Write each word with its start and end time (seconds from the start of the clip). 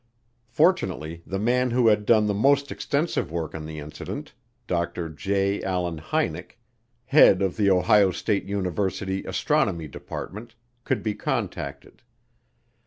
Fortunately 0.49 1.21
the 1.27 1.37
man 1.37 1.69
who 1.69 1.87
had 1.87 2.07
done 2.07 2.25
the 2.25 2.33
most 2.33 2.71
extensive 2.71 3.31
work 3.31 3.53
on 3.53 3.67
the 3.67 3.77
incident, 3.77 4.33
Dr. 4.65 5.09
J. 5.09 5.61
Allen 5.61 5.99
Hynek, 5.99 6.57
head 7.05 7.43
of 7.43 7.55
the 7.55 7.69
Ohio 7.69 8.09
State 8.09 8.45
University 8.45 9.23
Astronomy 9.25 9.87
Department, 9.87 10.55
could 10.85 11.03
be 11.03 11.13
contacted. 11.13 12.01